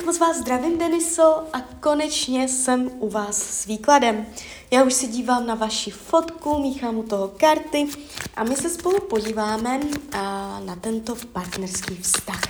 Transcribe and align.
Tak 0.00 0.06
moc 0.06 0.18
vás 0.18 0.36
zdravím, 0.36 0.78
Deniso, 0.78 1.44
a 1.52 1.60
konečně 1.80 2.48
jsem 2.48 2.90
u 2.98 3.08
vás 3.08 3.36
s 3.36 3.66
výkladem. 3.66 4.26
Já 4.70 4.82
už 4.82 4.94
se 4.94 5.06
dívám 5.06 5.46
na 5.46 5.54
vaši 5.54 5.90
fotku, 5.90 6.62
míchám 6.62 6.98
u 6.98 7.02
toho 7.02 7.28
karty 7.28 7.88
a 8.36 8.44
my 8.44 8.56
se 8.56 8.70
spolu 8.70 9.00
podíváme 9.00 9.80
na 10.64 10.76
tento 10.80 11.16
partnerský 11.32 11.96
vztah. 11.96 12.40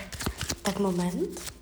Tak 0.63 0.79
moment. 0.79 1.60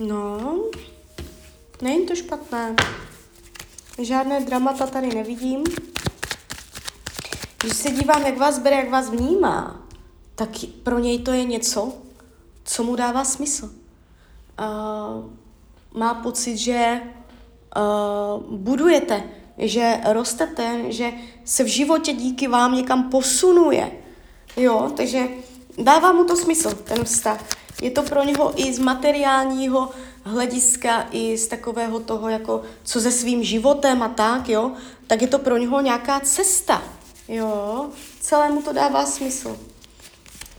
No, 0.00 0.56
není 1.82 2.06
to 2.06 2.14
špatné. 2.14 2.76
Žádné 3.98 4.40
dramata 4.40 4.86
tady 4.86 5.14
nevidím. 5.14 5.64
Když 7.62 7.76
se 7.76 7.90
dívám, 7.90 8.26
jak 8.26 8.38
vás 8.38 8.58
bere, 8.58 8.76
jak 8.76 8.90
vás 8.90 9.10
vnímá, 9.10 9.86
tak 10.34 10.48
pro 10.82 10.98
něj 10.98 11.18
to 11.18 11.32
je 11.32 11.44
něco, 11.44 11.92
co 12.64 12.84
mu 12.84 12.96
dává 12.96 13.24
smysl. 13.24 13.64
Uh, 14.60 15.30
má 16.00 16.14
pocit, 16.14 16.56
že 16.56 17.00
uh, 17.76 18.56
budujete, 18.56 19.22
že 19.58 20.00
rostete, 20.12 20.92
že 20.92 21.12
se 21.44 21.64
v 21.64 21.66
životě 21.66 22.12
díky 22.12 22.48
vám 22.48 22.74
někam 22.74 23.10
posunuje. 23.10 23.92
Jo, 24.56 24.92
takže 24.96 25.28
dává 25.78 26.12
mu 26.12 26.24
to 26.24 26.36
smysl, 26.36 26.74
ten 26.74 27.04
vztah. 27.04 27.44
Je 27.80 27.90
to 27.90 28.02
pro 28.02 28.24
něho 28.24 28.52
i 28.56 28.72
z 28.74 28.78
materiálního 28.78 29.90
hlediska, 30.24 31.08
i 31.12 31.38
z 31.38 31.46
takového 31.46 32.00
toho, 32.00 32.28
jako 32.28 32.62
co 32.82 33.00
se 33.00 33.10
svým 33.10 33.44
životem 33.44 34.02
a 34.02 34.08
tak, 34.08 34.48
jo, 34.48 34.72
tak 35.06 35.22
je 35.22 35.28
to 35.28 35.38
pro 35.38 35.56
něho 35.56 35.80
nějaká 35.80 36.20
cesta, 36.20 36.82
jo, 37.28 37.88
celému 38.20 38.62
to 38.62 38.72
dává 38.72 39.06
smysl. 39.06 39.58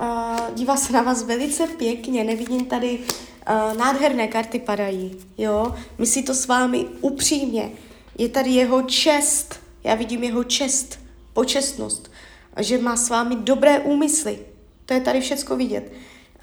Uh, 0.02 0.56
dívá 0.56 0.78
se 0.78 0.94
na 0.94 1.02
vás 1.02 1.24
velice 1.24 1.68
pěkně, 1.68 2.24
nevidím 2.24 2.66
tady 2.66 3.00
uh, 3.00 3.78
nádherné 3.78 4.28
karty 4.28 4.60
padají, 4.60 5.18
jo, 5.38 5.76
myslí 5.98 6.24
to 6.24 6.34
s 6.34 6.48
vámi 6.48 6.86
upřímně, 7.02 7.72
je 8.18 8.30
tady 8.30 8.50
jeho 8.50 8.82
čest, 8.82 9.60
já 9.84 9.96
vidím 9.96 10.24
jeho 10.24 10.44
čest, 10.44 11.00
počestnost, 11.34 12.12
že 12.60 12.78
má 12.78 12.96
s 12.96 13.10
vámi 13.10 13.36
dobré 13.36 13.80
úmysly, 13.80 14.40
to 14.86 14.94
je 14.94 15.02
tady 15.02 15.22
všecko 15.22 15.56
vidět. 15.56 15.92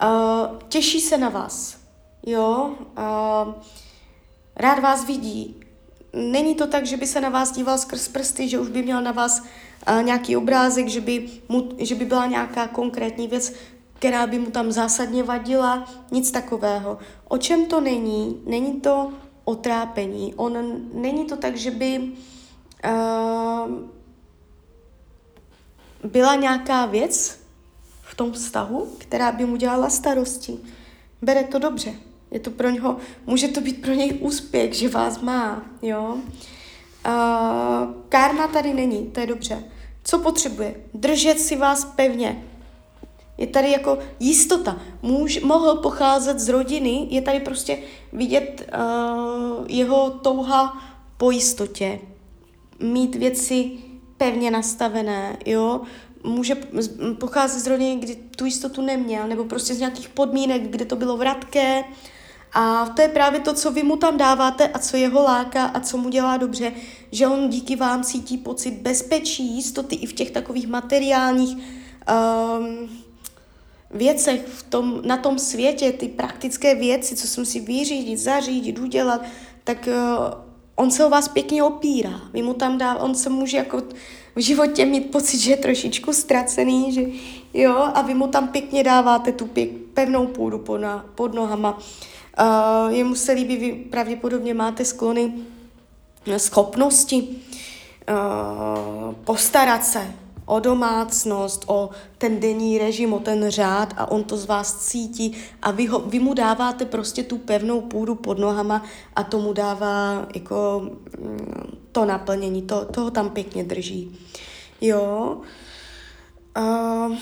Uh, 0.02 0.58
těší 0.68 1.00
se 1.00 1.18
na 1.18 1.28
vás, 1.28 1.78
jo, 2.26 2.74
uh, 2.98 3.54
rád 4.56 4.78
vás 4.78 5.06
vidí. 5.06 5.60
Není 6.12 6.54
to 6.54 6.66
tak, 6.66 6.86
že 6.86 6.96
by 6.96 7.06
se 7.06 7.20
na 7.20 7.28
vás 7.28 7.52
díval 7.52 7.78
skrz 7.78 8.08
prsty, 8.08 8.48
že 8.48 8.58
už 8.58 8.68
by 8.68 8.82
měl 8.82 9.02
na 9.02 9.12
vás 9.12 9.40
uh, 9.40 10.02
nějaký 10.02 10.36
obrázek, 10.36 10.88
že 10.88 11.00
by, 11.00 11.28
mu, 11.48 11.68
že 11.78 11.94
by 11.94 12.04
byla 12.04 12.26
nějaká 12.26 12.68
konkrétní 12.68 13.28
věc, 13.28 13.52
která 13.94 14.26
by 14.26 14.38
mu 14.38 14.50
tam 14.50 14.72
zásadně 14.72 15.22
vadila, 15.22 15.88
nic 16.10 16.30
takového. 16.30 16.98
O 17.28 17.38
čem 17.38 17.66
to 17.66 17.80
není? 17.80 18.42
Není 18.46 18.80
to 18.80 19.12
o 19.44 19.54
trápení. 19.54 20.34
On, 20.34 20.58
není 20.92 21.24
to 21.24 21.36
tak, 21.36 21.56
že 21.56 21.70
by 21.70 22.12
uh, 22.84 23.70
byla 26.04 26.34
nějaká 26.34 26.86
věc, 26.86 27.47
tom 28.14 28.32
vztahu, 28.32 28.88
která 28.98 29.32
by 29.32 29.46
mu 29.46 29.56
dělala 29.56 29.90
starosti. 29.90 30.58
Bere 31.22 31.44
to 31.44 31.58
dobře. 31.58 31.94
Je 32.30 32.40
to 32.40 32.50
pro 32.50 32.70
něho, 32.70 32.96
může 33.26 33.48
to 33.48 33.60
být 33.60 33.82
pro 33.82 33.92
něj 33.92 34.18
úspěch, 34.20 34.74
že 34.74 34.88
vás 34.88 35.20
má, 35.20 35.62
jo. 35.82 36.18
Uh, 37.06 37.92
karma 38.08 38.48
tady 38.48 38.74
není, 38.74 39.06
to 39.06 39.20
je 39.20 39.26
dobře. 39.26 39.64
Co 40.04 40.18
potřebuje? 40.18 40.74
Držet 40.94 41.40
si 41.40 41.56
vás 41.56 41.84
pevně. 41.84 42.44
Je 43.38 43.46
tady 43.46 43.70
jako 43.70 43.98
jistota. 44.20 44.80
Muž 45.02 45.40
mohl 45.40 45.74
pocházet 45.74 46.40
z 46.40 46.48
rodiny, 46.48 47.06
je 47.10 47.22
tady 47.22 47.40
prostě 47.40 47.78
vidět 48.12 48.70
uh, 48.74 49.64
jeho 49.68 50.10
touha 50.10 50.82
po 51.16 51.30
jistotě. 51.30 51.98
Mít 52.80 53.14
věci 53.14 53.70
pevně 54.16 54.50
nastavené, 54.50 55.36
jo 55.46 55.80
může 56.24 56.54
pocházet 57.20 57.60
z 57.60 57.66
rodiny, 57.66 57.96
kdy 57.96 58.16
tu 58.36 58.44
jistotu 58.44 58.82
neměl, 58.82 59.28
nebo 59.28 59.44
prostě 59.44 59.74
z 59.74 59.78
nějakých 59.78 60.08
podmínek, 60.08 60.62
kde 60.62 60.84
to 60.84 60.96
bylo 60.96 61.16
vratké. 61.16 61.84
A 62.52 62.86
to 62.86 63.02
je 63.02 63.08
právě 63.08 63.40
to, 63.40 63.54
co 63.54 63.70
vy 63.70 63.82
mu 63.82 63.96
tam 63.96 64.16
dáváte 64.16 64.68
a 64.68 64.78
co 64.78 64.96
jeho 64.96 65.22
láká 65.22 65.64
a 65.64 65.80
co 65.80 65.96
mu 65.96 66.08
dělá 66.08 66.36
dobře, 66.36 66.72
že 67.12 67.26
on 67.26 67.48
díky 67.48 67.76
vám 67.76 68.04
cítí 68.04 68.38
pocit 68.38 68.70
bezpečí, 68.70 69.56
jistoty 69.56 69.96
i 69.96 70.06
v 70.06 70.12
těch 70.12 70.30
takových 70.30 70.68
materiálních 70.68 71.56
um, 71.56 72.88
věcech 73.90 74.46
v 74.46 74.62
tom, 74.62 75.02
na 75.04 75.16
tom 75.16 75.38
světě, 75.38 75.92
ty 75.92 76.08
praktické 76.08 76.74
věci, 76.74 77.16
co 77.16 77.26
se 77.26 77.40
musí 77.40 77.60
vyřídit, 77.60 78.18
zařídit, 78.18 78.78
udělat, 78.78 79.22
tak 79.64 79.88
uh, 79.88 80.47
on 80.78 80.90
se 80.90 81.04
o 81.04 81.10
vás 81.10 81.28
pěkně 81.28 81.62
opírá. 81.62 82.20
Vy 82.32 82.42
mu 82.42 82.54
tam 82.54 82.78
dá, 82.78 82.94
on 82.94 83.14
se 83.14 83.30
může 83.30 83.56
jako 83.56 83.82
v 84.36 84.40
životě 84.40 84.84
mít 84.84 85.10
pocit, 85.10 85.38
že 85.38 85.50
je 85.50 85.56
trošičku 85.56 86.12
ztracený, 86.12 86.92
že 86.92 87.02
jo, 87.54 87.90
a 87.94 88.02
vy 88.02 88.14
mu 88.14 88.26
tam 88.26 88.48
pěkně 88.48 88.84
dáváte 88.84 89.32
tu 89.32 89.46
pěk, 89.46 89.70
pevnou 89.94 90.26
půdu 90.26 90.58
pod, 90.58 90.78
na, 90.78 91.06
pod 91.14 91.34
nohama. 91.34 91.78
Uh, 91.78 92.92
jemu 92.92 93.14
se 93.14 93.32
líbí, 93.32 93.56
vy 93.56 93.72
pravděpodobně 93.72 94.54
máte 94.54 94.84
sklony, 94.84 95.32
schopnosti 96.36 97.28
uh, 97.28 99.14
postarat 99.14 99.84
se, 99.84 100.14
o 100.48 100.60
domácnost, 100.60 101.64
o 101.66 101.90
ten 102.18 102.40
denní 102.40 102.78
režim, 102.78 103.12
o 103.12 103.20
ten 103.20 103.50
řád 103.50 103.94
a 103.96 104.10
on 104.10 104.24
to 104.24 104.36
z 104.36 104.46
vás 104.46 104.86
cítí 104.86 105.36
a 105.62 105.70
vy, 105.70 105.86
ho, 105.86 105.98
vy 105.98 106.18
mu 106.18 106.34
dáváte 106.34 106.84
prostě 106.84 107.22
tu 107.22 107.38
pevnou 107.38 107.80
půdu 107.80 108.14
pod 108.14 108.38
nohama 108.38 108.84
a 109.16 109.22
to 109.22 109.38
mu 109.38 109.52
dává 109.52 110.26
jako 110.34 110.88
mm, 111.18 111.78
to 111.92 112.04
naplnění, 112.04 112.62
to, 112.62 112.84
toho 112.84 113.10
tam 113.10 113.30
pěkně 113.30 113.64
drží. 113.64 114.18
Jo. 114.80 115.38
Uh, 116.58 117.16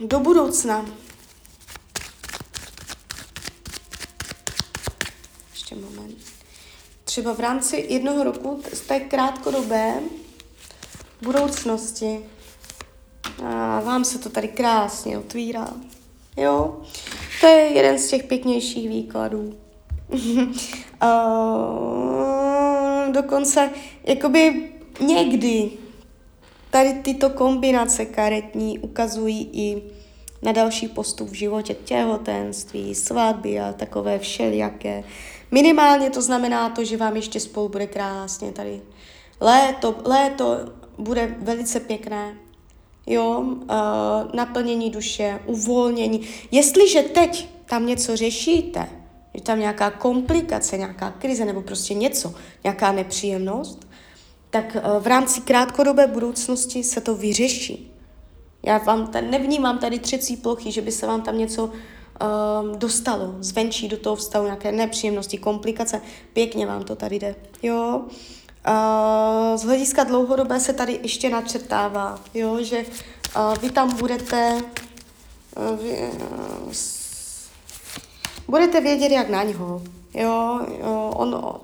do 0.00 0.20
budoucna. 0.20 0.86
Ještě 5.52 5.74
moment. 5.74 6.16
Třeba 7.04 7.34
v 7.34 7.40
rámci 7.40 7.86
jednoho 7.88 8.24
roku 8.24 8.62
z 8.72 8.80
té 8.80 9.00
krátkodobé 9.00 10.00
budoucnosti. 11.22 12.20
A 13.44 13.80
vám 13.80 14.04
se 14.04 14.18
to 14.18 14.28
tady 14.28 14.48
krásně 14.48 15.18
otvírá. 15.18 15.68
Jo? 16.36 16.80
To 17.40 17.46
je 17.46 17.60
jeden 17.60 17.98
z 17.98 18.08
těch 18.08 18.24
pěknějších 18.24 18.88
výkladů. 18.88 19.54
a, 21.00 21.08
dokonce, 23.12 23.70
jakoby 24.04 24.70
někdy 25.00 25.70
tady 26.70 26.94
tyto 26.94 27.30
kombinace 27.30 28.04
karetní 28.04 28.78
ukazují 28.78 29.50
i 29.52 29.82
na 30.42 30.52
další 30.52 30.88
postup 30.88 31.28
v 31.28 31.34
životě, 31.34 31.74
těhotenství, 31.74 32.94
svatby 32.94 33.60
a 33.60 33.72
takové 33.72 34.18
všelijaké. 34.18 35.04
Minimálně 35.50 36.10
to 36.10 36.22
znamená 36.22 36.68
to, 36.68 36.84
že 36.84 36.96
vám 36.96 37.16
ještě 37.16 37.40
spolu 37.40 37.68
bude 37.68 37.86
krásně 37.86 38.52
tady 38.52 38.82
léto, 39.40 39.94
léto 40.04 40.56
bude 40.98 41.34
velice 41.38 41.80
pěkné. 41.80 42.34
Jo, 43.06 43.40
uh, 43.40 43.64
naplnění 44.34 44.90
duše, 44.90 45.40
uvolnění. 45.46 46.20
Jestliže 46.50 47.02
teď 47.02 47.48
tam 47.66 47.86
něco 47.86 48.16
řešíte, 48.16 48.88
je 49.34 49.40
tam 49.40 49.58
nějaká 49.58 49.90
komplikace, 49.90 50.78
nějaká 50.78 51.10
krize 51.10 51.44
nebo 51.44 51.62
prostě 51.62 51.94
něco, 51.94 52.34
nějaká 52.64 52.92
nepříjemnost, 52.92 53.88
tak 54.50 54.76
uh, 54.76 55.02
v 55.02 55.06
rámci 55.06 55.40
krátkodobé 55.40 56.06
budoucnosti 56.06 56.84
se 56.84 57.00
to 57.00 57.14
vyřeší. 57.14 57.92
Já 58.66 58.78
vám 58.78 59.06
tady 59.06 59.30
nevnímám 59.30 59.78
tady 59.78 59.98
třecí 59.98 60.36
plochy, 60.36 60.72
že 60.72 60.80
by 60.82 60.92
se 60.92 61.06
vám 61.06 61.22
tam 61.22 61.38
něco 61.38 61.64
um, 61.64 62.78
dostalo 62.78 63.34
zvenčí 63.40 63.88
do 63.88 63.96
toho 63.96 64.16
vztahu, 64.16 64.44
nějaké 64.44 64.72
nepříjemnosti, 64.72 65.38
komplikace. 65.38 66.00
Pěkně 66.32 66.66
vám 66.66 66.84
to 66.84 66.96
tady 66.96 67.16
jde. 67.18 67.34
Jo, 67.62 68.02
Uh, 68.02 68.08
z 69.56 69.62
hlediska 69.62 70.04
dlouhodobé 70.04 70.60
se 70.60 70.72
tady 70.72 71.00
ještě 71.02 71.30
načrtává, 71.30 72.20
jo, 72.34 72.62
že 72.62 72.84
uh, 73.36 73.54
vy 73.62 73.70
tam 73.70 73.96
budete 73.96 74.62
uh, 75.56 75.78
vy, 75.78 76.10
budete 78.48 78.80
vědět, 78.80 79.12
jak 79.12 79.28
na 79.28 79.42
něho. 79.42 79.82
jo, 80.14 80.60
jo 80.80 81.12
on, 81.16 81.60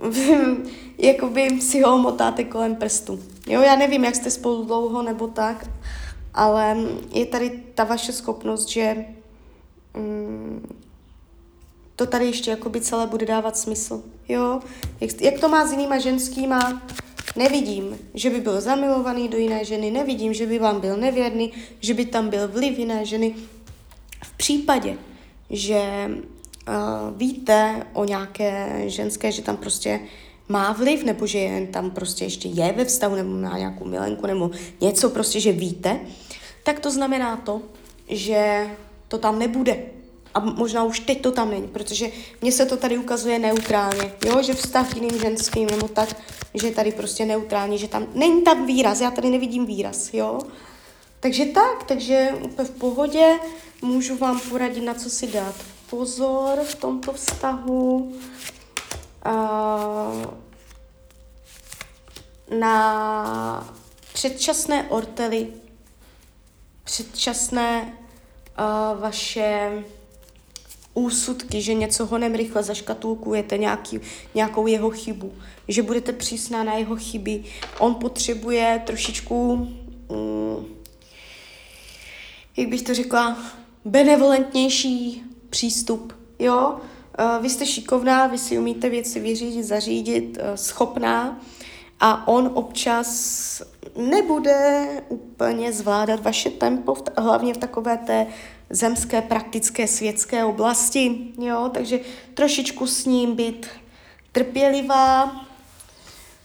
jakoby 0.98 1.60
si 1.60 1.82
ho 1.82 1.98
motáte 1.98 2.44
kolem 2.44 2.76
prstu. 2.76 3.20
Jo, 3.46 3.60
já 3.60 3.76
nevím, 3.76 4.04
jak 4.04 4.14
jste 4.14 4.30
spolu 4.30 4.64
dlouho 4.64 5.02
nebo 5.02 5.26
tak, 5.26 5.70
ale 6.34 6.76
je 7.10 7.26
tady 7.26 7.62
ta 7.74 7.84
vaše 7.84 8.12
schopnost, 8.12 8.68
že 8.68 9.04
mm, 9.94 10.79
to 12.00 12.06
tady 12.06 12.26
ještě 12.26 12.50
jakoby 12.50 12.80
celé 12.80 13.06
bude 13.06 13.26
dávat 13.26 13.56
smysl. 13.56 14.02
Jo, 14.28 14.60
jak, 15.00 15.22
jak 15.22 15.40
to 15.40 15.48
má 15.48 15.66
s 15.66 15.70
jinýma 15.70 15.98
ženskýma, 15.98 16.82
nevidím, 17.36 17.98
že 18.14 18.30
by 18.30 18.40
byl 18.40 18.60
zamilovaný 18.60 19.28
do 19.28 19.38
jiné 19.38 19.64
ženy, 19.64 19.90
nevidím, 19.90 20.34
že 20.34 20.46
by 20.46 20.58
vám 20.58 20.80
byl 20.80 20.96
nevěrný, 20.96 21.52
že 21.80 21.94
by 21.94 22.04
tam 22.04 22.28
byl 22.28 22.48
vliv 22.48 22.78
jiné 22.78 23.04
ženy. 23.04 23.34
V 24.24 24.36
případě, 24.36 24.96
že 25.50 25.80
uh, 26.08 27.16
víte 27.16 27.86
o 27.92 28.04
nějaké 28.04 28.82
ženské, 28.86 29.32
že 29.32 29.42
tam 29.42 29.56
prostě 29.56 30.00
má 30.48 30.72
vliv, 30.72 31.04
nebo 31.04 31.26
že 31.26 31.38
jen 31.38 31.66
tam 31.66 31.90
prostě 31.90 32.24
ještě 32.24 32.48
je 32.48 32.72
ve 32.72 32.84
vztahu, 32.84 33.14
nebo 33.14 33.30
má 33.30 33.58
nějakou 33.58 33.84
milenku, 33.84 34.26
nebo 34.26 34.50
něco 34.80 35.10
prostě, 35.10 35.40
že 35.40 35.52
víte, 35.52 36.00
tak 36.64 36.80
to 36.80 36.90
znamená 36.90 37.36
to, 37.36 37.62
že 38.08 38.70
to 39.08 39.18
tam 39.18 39.38
nebude. 39.38 39.99
A 40.34 40.40
možná 40.40 40.84
už 40.84 41.00
teď 41.00 41.22
to 41.22 41.32
tam 41.32 41.50
není, 41.50 41.68
protože 41.68 42.10
mně 42.40 42.52
se 42.52 42.66
to 42.66 42.76
tady 42.76 42.98
ukazuje 42.98 43.38
neutrálně, 43.38 44.12
jo, 44.24 44.42
že 44.42 44.54
vztah 44.54 44.90
k 44.90 44.96
jiným 44.96 45.20
ženským 45.20 45.66
nebo 45.66 45.88
tak, 45.88 46.16
že 46.54 46.66
je 46.66 46.74
tady 46.74 46.92
prostě 46.92 47.24
neutrální, 47.24 47.78
že 47.78 47.88
tam 47.88 48.06
není 48.14 48.42
tam 48.42 48.66
výraz, 48.66 49.00
já 49.00 49.10
tady 49.10 49.30
nevidím 49.30 49.66
výraz, 49.66 50.14
jo. 50.14 50.40
Takže 51.20 51.44
tak, 51.44 51.84
takže 51.84 52.28
úplně 52.44 52.68
v 52.68 52.70
pohodě 52.70 53.38
můžu 53.82 54.16
vám 54.16 54.40
poradit, 54.40 54.80
na 54.80 54.94
co 54.94 55.10
si 55.10 55.26
dát 55.26 55.54
pozor 55.90 56.58
v 56.64 56.74
tomto 56.74 57.12
vztahu. 57.12 58.12
Na 62.58 63.74
předčasné 64.12 64.88
ortely, 64.88 65.48
předčasné 66.84 67.98
vaše 69.00 69.84
úsudky, 70.94 71.62
že 71.62 71.74
něco 71.74 72.06
honem 72.06 72.34
rychle 72.34 72.62
zaškatulkujete, 72.62 73.58
nějaký, 73.58 74.00
nějakou 74.34 74.66
jeho 74.66 74.90
chybu, 74.90 75.32
že 75.68 75.82
budete 75.82 76.12
přísná 76.12 76.64
na 76.64 76.74
jeho 76.74 76.96
chyby. 76.96 77.44
On 77.78 77.94
potřebuje 77.94 78.82
trošičku, 78.86 79.56
mm, 80.08 80.66
jak 82.56 82.68
bych 82.68 82.82
to 82.82 82.94
řekla, 82.94 83.38
benevolentnější 83.84 85.22
přístup, 85.50 86.12
jo? 86.38 86.76
Uh, 87.18 87.42
vy 87.42 87.50
jste 87.50 87.66
šikovná, 87.66 88.26
vy 88.26 88.38
si 88.38 88.58
umíte 88.58 88.88
věci 88.88 89.20
vyřídit, 89.20 89.64
zařídit, 89.64 90.38
uh, 90.42 90.54
schopná 90.54 91.40
a 92.00 92.28
on 92.28 92.50
občas 92.54 93.62
nebude 93.96 94.86
úplně 95.08 95.72
zvládat 95.72 96.20
vaše 96.20 96.50
tempo, 96.50 96.96
hlavně 97.18 97.54
v 97.54 97.58
takové 97.58 97.96
té 97.96 98.26
zemské, 98.70 99.22
praktické, 99.22 99.88
světské 99.88 100.44
oblasti, 100.44 101.18
jo, 101.38 101.70
takže 101.74 102.00
trošičku 102.34 102.86
s 102.86 103.04
ním 103.04 103.36
být 103.36 103.66
trpělivá, 104.32 105.40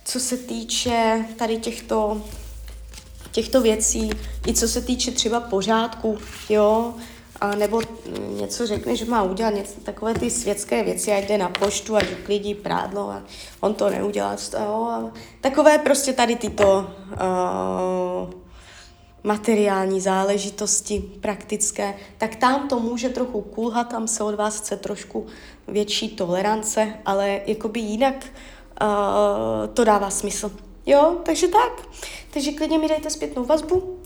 co 0.06 0.20
se 0.20 0.38
týče 0.38 1.26
tady 1.36 1.58
těchto, 1.58 2.22
těchto 3.32 3.62
věcí, 3.62 4.10
i 4.48 4.54
co 4.54 4.68
se 4.68 4.82
týče 4.82 5.12
třeba 5.12 5.40
pořádku, 5.40 6.18
jo, 6.50 6.94
a 7.42 7.56
nebo 7.56 7.82
něco 8.30 8.68
řekne, 8.68 8.96
že 8.96 9.06
má 9.06 9.24
udělat 9.24 9.54
něco, 9.54 9.80
takové 9.80 10.14
ty 10.14 10.32
světské 10.32 10.84
věci, 10.84 11.12
ať 11.12 11.28
jde 11.28 11.38
na 11.38 11.50
poštu 11.50 11.98
a 11.98 12.02
uklidí 12.22 12.56
prádlo 12.56 13.10
a 13.10 13.24
on 13.60 13.74
to 13.74 13.90
neudělá. 13.90 14.36
Jo, 14.54 14.88
a 14.92 15.12
takové 15.42 15.78
prostě 15.78 16.14
tady 16.14 16.36
tyto 16.36 16.88
uh, 17.12 18.30
materiální 19.24 20.02
záležitosti 20.02 21.00
praktické, 21.00 21.94
tak 22.18 22.36
tam 22.36 22.68
to 22.68 22.80
může 22.80 23.10
trochu 23.10 23.42
kulhat, 23.42 23.90
tam 23.90 24.08
se 24.08 24.24
od 24.24 24.36
vás 24.36 24.60
chce 24.60 24.78
trošku 24.78 25.26
větší 25.68 26.10
tolerance, 26.10 26.94
ale 27.06 27.42
jakoby 27.46 27.80
jinak 27.80 28.16
uh, 28.26 29.68
to 29.74 29.84
dává 29.84 30.10
smysl. 30.10 30.52
Jo, 30.86 31.18
takže 31.24 31.48
tak. 31.48 31.88
Takže 32.34 32.52
klidně 32.52 32.78
mi 32.78 32.88
dejte 32.88 33.10
zpětnou 33.10 33.46
vazbu, 33.46 34.00